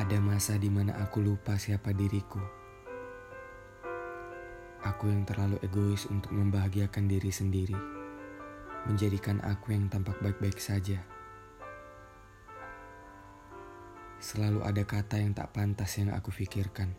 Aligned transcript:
Ada 0.00 0.16
masa 0.16 0.56
di 0.56 0.72
mana 0.72 0.96
aku 0.96 1.20
lupa 1.20 1.60
siapa 1.60 1.92
diriku. 1.92 2.40
Aku 4.80 5.12
yang 5.12 5.28
terlalu 5.28 5.60
egois 5.60 6.08
untuk 6.08 6.32
membahagiakan 6.32 7.04
diri 7.04 7.28
sendiri, 7.28 7.76
menjadikan 8.88 9.44
aku 9.44 9.76
yang 9.76 9.92
tampak 9.92 10.16
baik-baik 10.24 10.56
saja. 10.56 11.04
Selalu 14.24 14.64
ada 14.64 14.80
kata 14.88 15.20
yang 15.20 15.36
tak 15.36 15.52
pantas 15.52 15.92
yang 16.00 16.16
aku 16.16 16.32
pikirkan. 16.32 16.96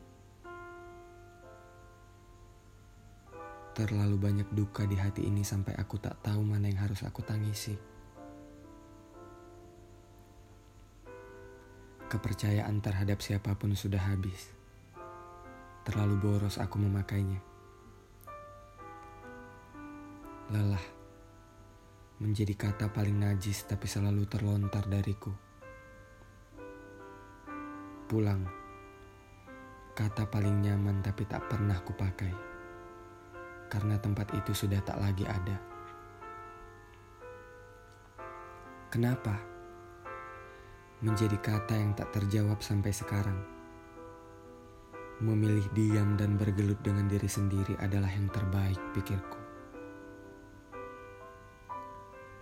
Terlalu 3.73 4.16
banyak 4.22 4.53
duka 4.53 4.86
di 4.86 5.02
hati 5.02 5.25
ini 5.25 5.41
sampai 5.41 5.73
aku 5.73 5.97
tak 5.97 6.22
tahu 6.22 6.45
mana 6.45 6.70
yang 6.70 6.86
harus 6.86 7.02
aku 7.02 7.25
tangisi. 7.25 7.73
Kepercayaan 12.11 12.83
terhadap 12.83 13.23
siapa 13.23 13.55
pun 13.55 13.71
sudah 13.71 14.03
habis. 14.11 14.52
Terlalu 15.88 16.19
boros 16.19 16.59
aku 16.59 16.75
memakainya. 16.75 17.39
Lelah 20.52 20.99
menjadi 22.21 22.53
kata 22.53 22.93
paling 22.93 23.17
najis 23.17 23.66
tapi 23.66 23.88
selalu 23.88 24.29
terlontar 24.29 24.85
dariku. 24.85 25.33
Pulang, 28.05 28.45
kata 29.97 30.27
paling 30.27 30.61
nyaman 30.61 31.02
tapi 31.02 31.25
tak 31.25 31.47
pernah 31.47 31.81
kupakai. 31.81 32.36
Karena 33.71 33.95
tempat 33.97 34.36
itu 34.36 34.52
sudah 34.53 34.83
tak 34.83 34.99
lagi 34.99 35.25
ada. 35.25 35.58
Kenapa? 38.91 39.50
Menjadi 41.02 41.33
kata 41.41 41.73
yang 41.73 41.97
tak 41.97 42.13
terjawab 42.13 42.61
sampai 42.61 42.94
sekarang. 42.94 43.41
Memilih 45.21 45.66
diam 45.73 46.13
dan 46.13 46.38
bergelut 46.38 46.77
dengan 46.85 47.09
diri 47.09 47.25
sendiri 47.25 47.73
adalah 47.81 48.09
yang 48.09 48.30
terbaik, 48.30 48.77
pikirku. 48.93 49.41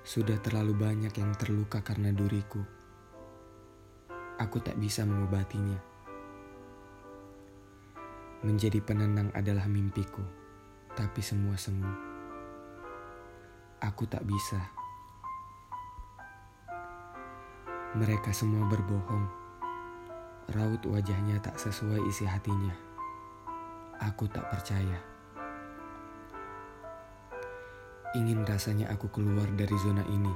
Sudah 0.03 0.35
terlalu 0.43 0.75
banyak 0.75 1.11
yang 1.15 1.31
terluka 1.39 1.79
karena 1.79 2.11
duriku. 2.11 2.59
Aku 4.39 4.59
tak 4.59 4.75
bisa 4.79 5.07
mengobatinya. 5.07 5.79
Menjadi 8.43 8.79
penenang 8.79 9.31
adalah 9.35 9.67
mimpiku, 9.67 10.23
tapi 10.95 11.19
semua 11.19 11.59
semu. 11.59 11.91
Aku 13.83 14.07
tak 14.07 14.23
bisa 14.23 14.78
mereka 17.99 18.31
semua 18.31 18.63
berbohong. 18.71 19.27
Raut 20.55 20.79
wajahnya 20.87 21.35
tak 21.43 21.59
sesuai 21.59 21.99
isi 22.07 22.23
hatinya. 22.23 22.71
Aku 23.99 24.23
tak 24.31 24.47
percaya. 24.47 24.95
Ingin 28.15 28.47
rasanya 28.47 28.87
aku 28.95 29.11
keluar 29.11 29.51
dari 29.51 29.75
zona 29.83 30.07
ini. 30.07 30.31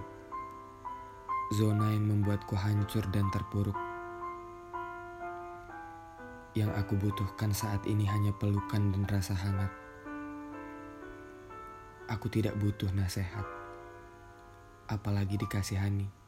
Zona 1.55 1.88
yang 1.95 2.03
membuatku 2.11 2.52
hancur 2.52 3.08
dan 3.16 3.31
terpuruk. 3.31 3.80
Yang 6.59 6.72
aku 6.83 7.00
butuhkan 7.00 7.55
saat 7.55 7.88
ini 7.88 8.03
hanya 8.03 8.36
pelukan 8.36 8.92
dan 8.92 9.08
rasa 9.08 9.39
hangat. 9.39 9.72
Aku 12.11 12.27
tidak 12.27 12.60
butuh 12.60 12.92
nasihat, 12.92 13.48
apalagi 14.92 15.39
dikasihani. 15.39 16.23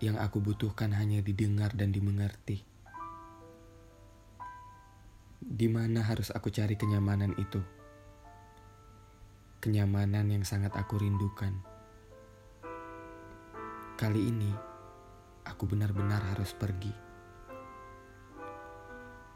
Yang 0.00 0.16
aku 0.16 0.40
butuhkan 0.40 0.96
hanya 0.96 1.20
didengar 1.20 1.76
dan 1.76 1.92
dimengerti. 1.92 2.64
Di 5.40 5.68
mana 5.68 6.00
harus 6.00 6.32
aku 6.32 6.48
cari 6.48 6.72
kenyamanan 6.76 7.36
itu? 7.36 7.60
Kenyamanan 9.60 10.32
yang 10.32 10.44
sangat 10.44 10.72
aku 10.72 10.96
rindukan. 10.96 11.52
Kali 14.00 14.32
ini, 14.32 14.48
aku 15.44 15.68
benar-benar 15.68 16.24
harus 16.32 16.56
pergi. 16.56 16.92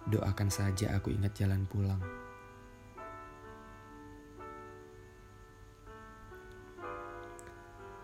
Doakan 0.09 0.49
saja 0.49 0.97
aku 0.97 1.13
ingat 1.13 1.37
jalan 1.37 1.69
pulang. 1.69 2.01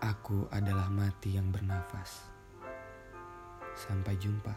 Aku 0.01 0.45
adalah 0.53 0.89
mati 0.89 1.37
yang 1.37 1.49
bernafas. 1.49 2.40
Sampai 3.81 4.13
jumpa. 4.21 4.53